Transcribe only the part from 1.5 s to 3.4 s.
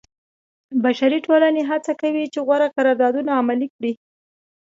هڅه کوي چې غوره قراردادونه